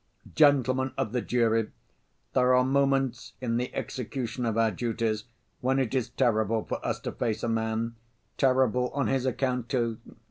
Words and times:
"Gentlemen 0.33 0.93
of 0.97 1.11
the 1.11 1.21
jury, 1.21 1.69
there 2.33 2.55
are 2.55 2.63
moments 2.63 3.33
in 3.39 3.57
the 3.57 3.71
execution 3.75 4.47
of 4.47 4.57
our 4.57 4.71
duties 4.71 5.25
when 5.59 5.77
it 5.77 5.93
is 5.93 6.09
terrible 6.09 6.63
for 6.63 6.83
us 6.83 6.99
to 7.01 7.11
face 7.11 7.43
a 7.43 7.47
man, 7.47 7.95
terrible 8.35 8.89
on 8.95 9.05
his 9.05 9.27
account, 9.27 9.69
too! 9.69 9.99